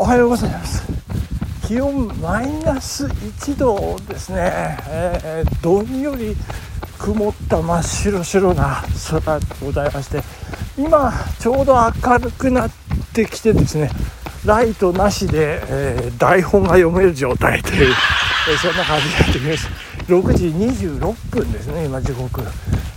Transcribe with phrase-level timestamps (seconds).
[0.00, 0.84] おはようございます。
[1.66, 6.36] 気温マイナス1度ですね、えー、どんより
[6.98, 10.22] 曇った真っ白白な空でございまして
[10.78, 11.76] 今ちょうど
[12.06, 12.70] 明るくなっ
[13.12, 13.90] てきてですね
[14.46, 17.92] ライトなしで、えー、台本が読める状態という、
[18.48, 19.68] えー、そんな感じになってきます。
[20.06, 22.40] 6時26分ですね今時刻。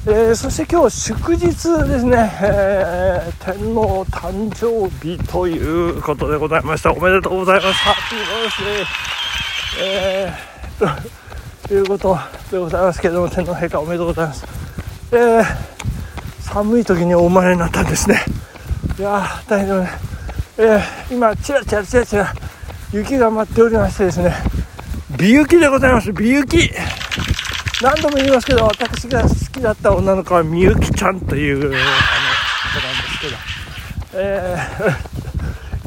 [0.04, 1.54] えー、そして今日祝日で
[2.00, 6.92] すね、えー、天皇誕生日ということでございました。
[6.92, 7.74] おめでとうございます。
[7.74, 10.32] ハッピーバースデー
[10.88, 12.18] え、ということ
[12.50, 14.44] でございますけれども天皇陛下おめでとうございます、
[15.12, 15.44] えー、
[16.42, 18.26] 寒い時にお生まれになったんですね。
[18.98, 19.90] いやー大変だね、
[20.58, 22.34] えー、今ちらちらちらちら
[22.92, 24.34] 雪が舞っておりましてですね。
[25.16, 26.12] 美雪でございます。
[26.12, 26.72] 美雪。
[27.82, 34.58] 何度も言いますけど私が好きだった女の子はみゆきちゃんというあの子なんですけど、え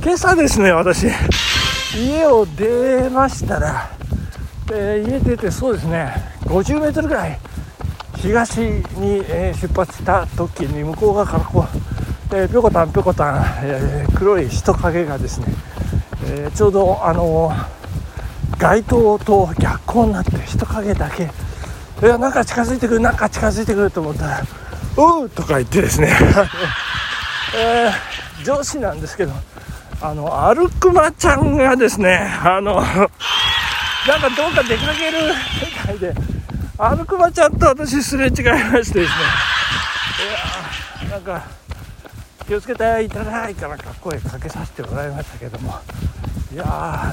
[0.00, 1.06] ー、 今朝ですね私。
[1.96, 3.90] 家を出ましたら、
[4.72, 6.12] えー、家出てそうですね。
[6.46, 7.38] 50メートルぐらい
[8.16, 8.82] 東に、
[9.28, 11.64] えー、出発した時に向こう側からこ
[12.32, 15.46] う、えー、ぴょこたんぴょこたん、えー、黒い人影がですね、
[16.26, 17.52] えちょうどあの
[18.58, 21.30] 街灯と逆光になって人影だけ
[22.04, 24.42] いやなんか近づいてくるなんか近づいてくると思ったら
[24.94, 26.12] 「おう!」とか言ってですね。
[27.56, 29.32] えー、上司なんですけど
[30.02, 33.08] あのアルクマちゃんがですねあのなんか
[34.36, 36.14] どうか出かける世界で
[36.76, 39.24] アルクマちゃんと私すれ違いましてですね。
[41.06, 41.42] いやなんか
[42.46, 45.80] 気をつけていただいからかっこいいかけさせてもらいましたけども。
[46.52, 46.64] いや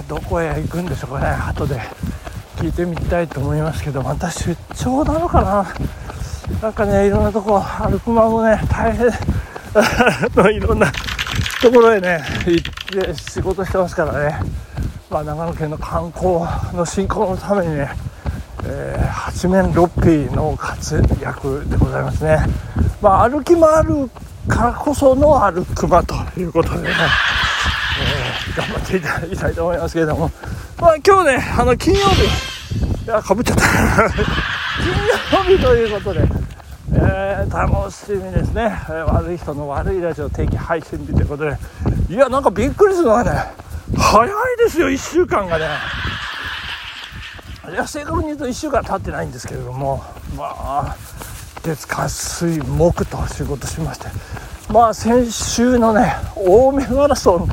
[0.05, 1.81] ーどこへ行くんでしょうかね後で。
[2.61, 6.61] 聞いてみたいと思いますけどまた出張なのかな？
[6.61, 9.07] なんかねいろんなとこ歩く間もね大変。
[10.55, 10.91] いろんな
[11.59, 12.73] ところへね行っ
[13.03, 14.39] て仕事してますからね、
[15.09, 16.41] まあ、長野県の観光
[16.75, 17.89] の振興のためにね、
[18.65, 22.45] えー、八面六臂の活躍でございますね、
[23.01, 24.09] まあ、歩き回る
[24.47, 26.89] からこその歩く間ということでね、
[28.49, 30.29] えー、頑張っていただきたいと思いますけれども、
[30.79, 32.50] まあ、今日ねあの金曜日。
[33.05, 33.63] やかぶっちゃった。
[34.11, 34.23] 金
[35.31, 36.21] 曜日ということで、
[36.93, 38.71] えー、楽しみですね、
[39.07, 41.57] 悪い人の悪いラジオ定期配信日ということで。
[42.09, 43.31] いやなんかびっくりするのがね
[43.97, 45.65] 早いですよ1週間がね。
[47.71, 50.03] いや正確に言うと1週間経ってないんですけれども。
[50.37, 50.95] まあ
[51.63, 54.07] 月火水木と仕事しまして。
[54.69, 57.47] まあ先週のね青梅マラソン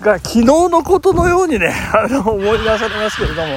[0.00, 3.56] が昨日のことのようにねあの思い出されますけれども。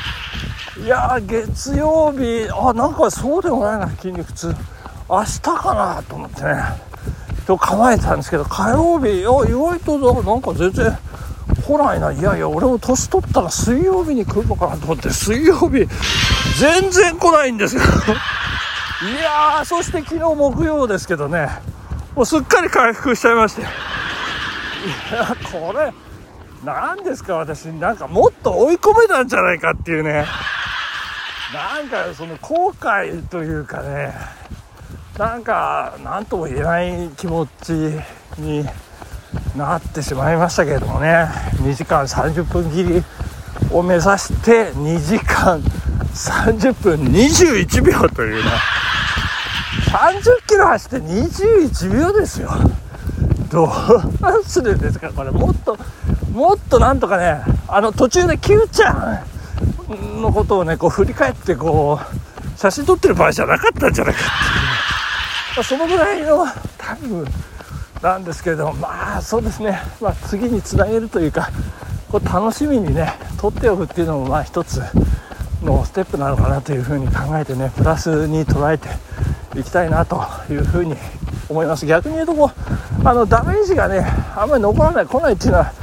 [0.84, 4.54] いや月曜日あなんかそうでもないな筋肉痛。
[5.10, 6.56] 明日かなと思ってね。
[7.48, 10.98] と構えたんですけど火曜日いや意外となんか全然
[11.66, 12.12] 来ないな。
[12.12, 15.88] いやいや俺も年取ったら水曜日に来るのかなと思って水曜日
[16.60, 17.82] 全然来ないんですよ。
[19.10, 21.50] いやーそして昨日木曜ですけどね。
[22.14, 23.62] もうすっかり回復しちゃいまして。
[23.62, 23.66] い
[25.14, 25.94] やこれ
[26.66, 27.68] 何ですか私。
[27.68, 30.26] なんかもっと追い込めたんじゃないかっていうね。
[31.54, 34.12] なんかその後悔というかね
[35.20, 37.72] なんか何とも言えない気持ち
[38.40, 38.66] に
[39.56, 41.28] なってしまいましたけれどもね
[41.58, 43.04] 2時間30分切り
[43.72, 48.50] を目指して2時間30分21秒というね
[49.92, 52.50] 30キロ走って21秒ですよ。
[53.52, 55.30] どうするんですかこれ。
[55.30, 55.78] もっと
[56.32, 59.33] もっとなんとかねあの途中で Q ちゃん
[59.94, 66.46] のことをねこう振り返ってこう写真撮ってる場合じゃなかったんじゃないかっていう、ま、そのぐらいの
[66.78, 67.26] タイム
[68.02, 71.50] なんですけれどもまあそうですね、まあ、次につなげるというか
[72.12, 74.82] こう楽しみにね撮っておくっていうのもまあ一つ
[75.64, 78.90] のステップなのかなというふうに考えてねプラスに捉えて
[79.60, 80.96] いきたいなというふうに
[81.50, 81.86] 思います。
[81.86, 82.52] 逆に言うとこ
[83.04, 85.74] うあのダメージがねあんまり残らない来ないっていうのは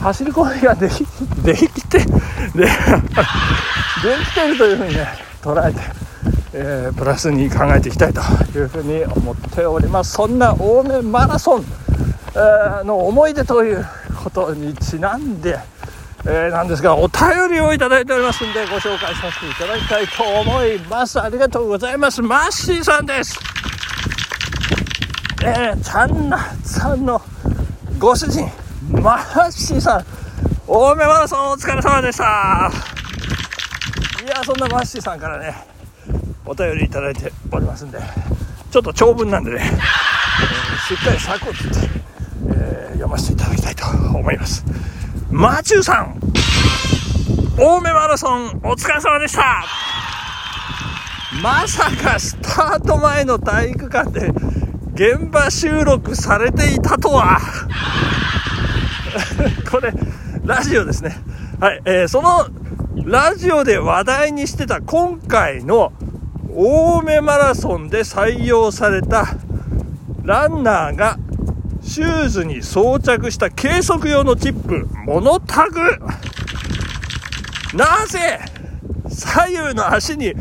[0.00, 1.04] 走り込みができ
[1.46, 2.08] できてでで
[2.56, 5.06] きてるというふうにね
[5.40, 5.80] 捉えて、
[6.54, 8.20] えー、プラスに考えていきたいと
[8.58, 10.14] いうふうに思っております。
[10.14, 11.64] そんな青梅マラソン、
[12.34, 13.86] えー、の思い出という
[14.24, 15.56] ことにちなんで、
[16.24, 21.20] えー、なんですがお便りをいただいておりますんでご紹介させていただきたいと思います。
[21.20, 22.20] ありがとうございます。
[22.22, 23.38] マッシーさんです。
[25.44, 27.22] えー、チャンナさんの
[28.00, 28.50] ご主人
[28.90, 30.25] マッシーさん。
[30.68, 32.72] 青梅マラソンお疲れ様でした。
[34.24, 35.54] いやそんなマッシーさんからね
[36.44, 38.00] お便りいただいておりますんで
[38.72, 41.78] ちょっと長文なんでね、えー、しっかりサクッと、
[42.52, 44.64] えー、読ませていただきたいと思います。
[45.30, 46.20] マチューさん
[47.56, 49.64] 青梅マラソンお疲れ様でした。
[51.42, 54.32] まさかスタート前の体育館で
[54.94, 57.38] 現場収録されていたとは。
[59.70, 59.92] これ
[60.46, 61.16] ラジオですね。
[61.60, 62.46] はい、えー、その
[63.04, 65.92] ラジオで話題にしてた今回の
[66.56, 69.26] 青梅マラソンで採用された
[70.22, 71.18] ランナーが
[71.82, 75.80] シューズに装着した計測用のチップ、モノタグ。
[77.74, 78.38] なぜ
[79.08, 80.32] 左右の足に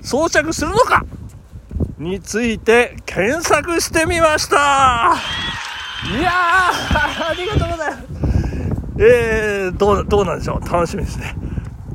[0.00, 1.04] 装着するのか？
[1.98, 5.14] について検索してみました。
[6.18, 8.03] いやありがとうございます。
[8.98, 11.36] えー、どう、どうなんでしょう楽しみですね。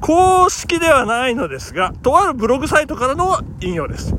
[0.01, 4.15] 公式ではないのですが、とあるブログサイトからの引用です。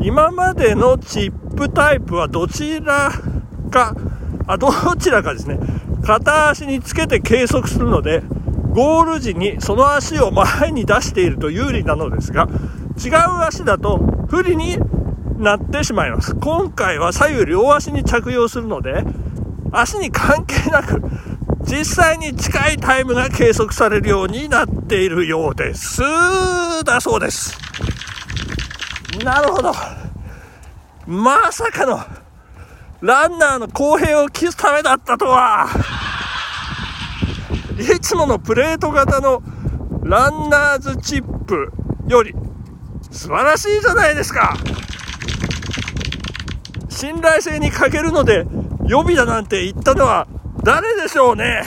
[0.00, 3.10] 今までのチップタイプはどちら
[3.70, 3.94] か、
[4.46, 5.58] あ、どちらかですね、
[6.04, 8.22] 片足につけて計測するので、
[8.72, 12.48] ゴール時にその足を前に出していると有利なのですが、
[13.04, 13.98] 違う足だと
[14.28, 14.78] 不利に
[15.38, 16.34] なってしまいます。
[16.36, 19.04] 今回は左右両足に着用するので、
[19.72, 21.02] 足に関係なく、
[21.60, 26.00] 実際に近いタイムが計測されるようになっているようです。
[26.84, 27.58] だそうです。
[29.24, 29.72] なるほど。
[31.06, 32.00] まさかの、
[33.00, 35.68] ランナーの公平を期すためだったとは。
[37.78, 39.42] いつものプレート型の
[40.02, 41.72] ランナーズチップ
[42.08, 42.34] より
[43.10, 44.56] 素晴らしいじゃないですか。
[46.88, 48.46] 信頼性に欠けるので
[48.86, 50.26] 予備だなんて言ったのは
[50.62, 51.62] 誰でしょうね。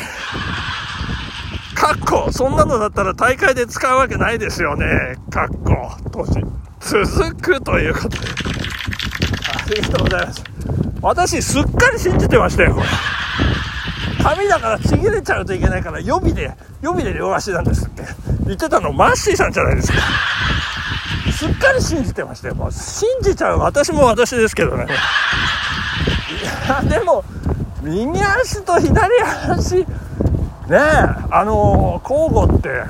[1.76, 4.86] かっこ、そんなのだったら大会で使うわけないですよね。
[5.32, 6.46] かっこ、年。
[6.80, 8.18] 続くということで。
[8.18, 10.44] ありがとうございます。
[11.02, 12.88] 私、すっかり信じてましたよ、これ。
[14.24, 16.52] 紙だからちぎれちゃうといけないから予備で、
[16.82, 18.04] 予備で両足なんですって
[18.46, 19.98] 言ってたのマッシーさんじゃないですか。
[21.32, 22.56] すっかり信じてましたよ。
[22.56, 24.86] もう信じちゃう私も私ですけどね。
[24.86, 27.24] いや、でも、
[27.82, 28.94] 右足と左
[29.50, 29.86] 足、ね
[30.72, 30.78] え、
[31.32, 32.84] あの、交互って、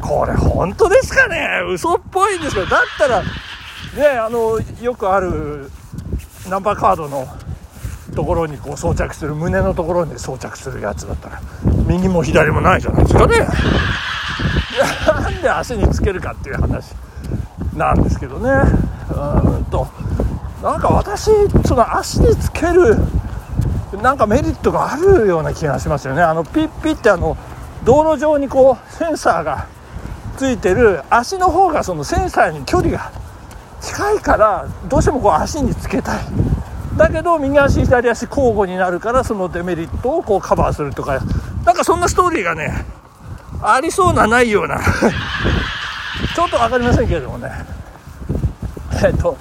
[0.00, 1.60] これ本当ですかね？
[1.68, 3.28] 嘘っぽいんですけど、だったら、ね、
[4.18, 5.70] あの、よくある
[6.48, 7.28] ナンバーカードの
[8.14, 11.40] ところにこう装着する胸のところに装着するやつだったら
[11.86, 13.46] 右も左もないじゃないですかね？
[15.06, 16.92] なんで足につけるかっていう話。
[17.74, 18.50] なんですけどね。
[19.10, 19.86] うんと
[20.62, 21.30] なんか私
[21.66, 22.96] その足につける
[24.02, 26.22] なんかメリットがあるような気がしますよね。
[26.22, 27.36] あのピッピッってあの
[27.84, 29.66] 道路上にこうセンサーが
[30.36, 33.12] ついてる足の方がそのセンサーに距離が
[33.80, 36.24] 近いからどうしてもこう足につけたい。
[36.96, 41.20] だけど右足左足交互になるからそのデメリットをこうカバーするとか。
[41.64, 42.84] なんかそんなストーリーがね
[43.62, 44.80] ありそうなないような。
[46.34, 47.50] ちょっと分かりませんけれどもね。
[49.04, 49.36] えっと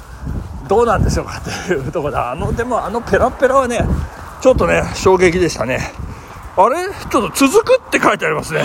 [0.67, 3.83] どうなんでしょうかっていうところであのでもあのペラペラはね
[4.41, 5.91] ちょっとね衝撃でしたね。
[6.57, 6.87] あれ？
[7.11, 8.63] ちょっと続くって書いてありますね。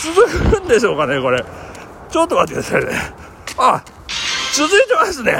[0.00, 1.44] 続くんでしょうかねこれ。
[2.08, 2.92] ちょっと待ってくださいね。
[3.58, 3.84] あ
[4.54, 5.36] 続いてますね。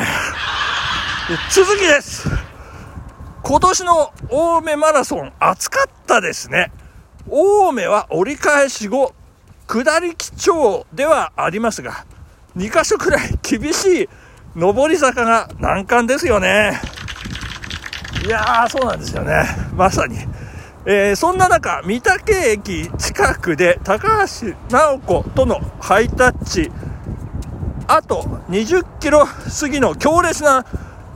[1.52, 2.28] 続きです。
[3.43, 6.73] 今年の青梅マラソン暑かったですね。
[7.30, 9.14] 青梅は折り返し後
[9.68, 12.04] 下り基調ではありますが
[12.56, 14.09] 2箇所くらい厳しい
[14.56, 16.80] 上り坂が難関ですよね。
[18.25, 19.45] いやーそうなんですよね。
[19.75, 20.16] まさに。
[20.87, 26.71] えー、そんな中、三宅駅近くで高橋直子とのハイタッチ、
[27.87, 30.64] あと20キロ過ぎの強烈な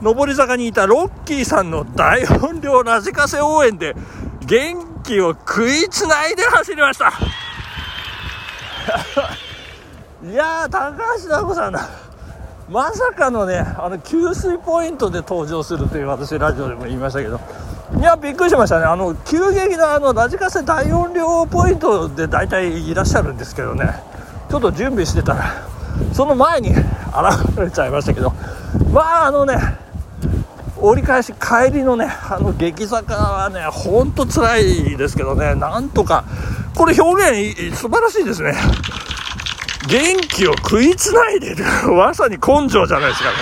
[0.01, 3.95] 上り坂にいたロッキーさんの大音量ラジカセ応援で
[4.45, 7.11] 元気を食いつないで走りました。
[10.23, 12.08] いやー高橋尚子さんだ
[12.69, 17.39] まさかのねあの給水ポイントで登場するという私ラジオでも言いましたけど。
[17.99, 18.85] いやびっくりしましたね。
[18.85, 24.03] あの急激なあのラジカセ大音量ポイントで大体いらっしゃるんですけどね。
[24.51, 25.63] ちょっと準備してたら
[26.13, 26.69] その前に
[27.49, 28.31] 現れちゃいましたけど。
[28.93, 29.57] まああのね
[30.77, 35.55] 折り返し帰りのねあの激坂はねほんと辛いですけどね。
[35.55, 36.23] なんとか
[36.75, 38.53] これ表現素晴らしいですね。
[39.87, 41.63] 元気を食いつないでる。
[41.95, 43.35] まさに根性じゃないですかね。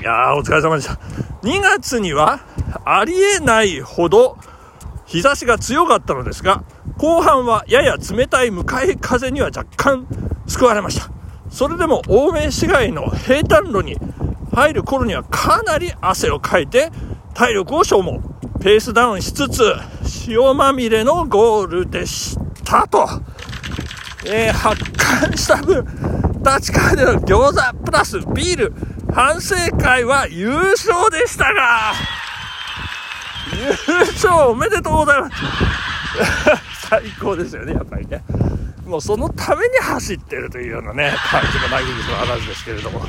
[0.00, 0.98] いやーお疲れ様でした。
[1.42, 2.40] 2月には
[2.84, 4.36] ありえないほど
[5.06, 6.62] 日差しが強かったのですが
[6.98, 10.06] 後半はやや冷たい向かい風には若干
[10.46, 11.10] 救われました。
[11.50, 13.96] それでも青梅市街の平坦路に
[14.54, 16.90] 入る頃にはかなり汗をかいて
[17.34, 18.20] 体力を消耗。
[18.60, 19.62] ペースダウンしつつ
[20.26, 23.08] 塩まみれのゴールでしたと。
[24.30, 25.86] えー、発汗した分、
[26.44, 28.74] 立川での餃子プラスビール、
[29.12, 31.92] 反省会は優勝でしたが、
[33.54, 35.36] 優勝おめでとうございます。
[36.90, 38.22] 最高ですよね、やっぱりね。
[38.84, 43.00] もうそのために走ってるというようなね、感じのない技術の話ですけれども。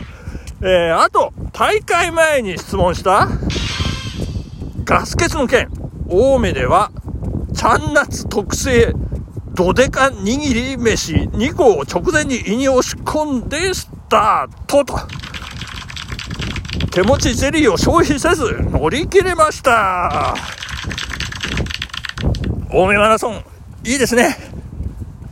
[0.61, 3.27] えー、あと、大会前に質問した
[4.85, 5.69] ガス欠の件、
[6.09, 6.91] 青梅では、
[7.53, 8.93] ちゃんなつ特製
[9.59, 14.97] どでか握り飯2個を直前に胃に押し込んでスタートと。
[16.91, 20.33] 手持ちゼリーを消費せず乗り切れました。
[22.71, 23.43] 青梅マラソン、
[23.83, 24.37] いいですね。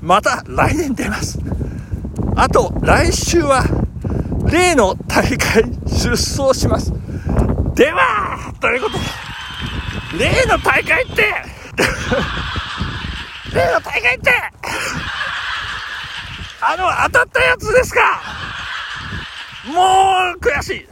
[0.01, 1.39] また来年出ます。
[2.35, 3.63] あと、来週は、
[4.51, 6.91] 例の大会出走します。
[7.75, 11.33] では、ということで、例の大会って
[13.53, 14.31] 例の大会って
[16.59, 18.21] あの、当たったやつですか
[19.65, 20.87] もう、悔しい。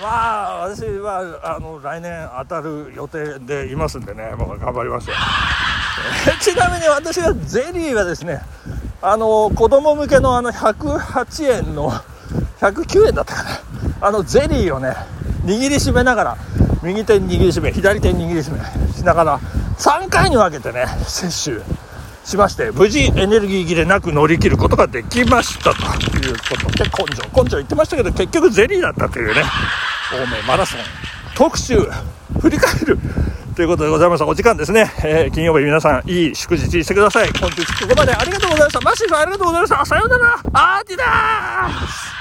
[0.00, 5.16] まあ、私は、あの、来年当たる予定でいますんでね、もう頑張りますよ。
[6.40, 8.40] ちなみに私はゼリーはですね、
[9.02, 11.92] あの、子供向けのあの、108円の、
[12.60, 13.50] 109円だったかな。
[14.00, 14.94] あの、ゼリーをね、
[15.44, 16.36] 握りしめながら、
[16.82, 18.60] 右手に握りしめ、左手に握りしめ
[18.92, 19.40] しながら、
[19.78, 21.62] 3回に分けてね、摂取
[22.24, 25.80] しまして、無事エネルギー切れなく乗り切ることができましたと
[26.18, 29.42] いうことで、根性、根性言ってましたけど、結局ゼリーだったというね、
[30.12, 30.80] 青梅マラソン
[31.34, 31.78] 特集、
[32.40, 32.98] 振り返る。
[33.54, 34.22] ということでございます。
[34.22, 34.92] お時間ですね。
[35.02, 37.30] えー、金曜日皆さん、いい祝日にしてください。
[37.40, 38.80] 本日ここまでありがとうございました。
[38.82, 39.86] マシーさんありがとうございました。
[39.86, 40.34] さようなら。
[40.52, 42.17] アーティダー